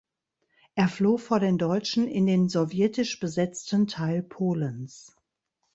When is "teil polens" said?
3.85-5.15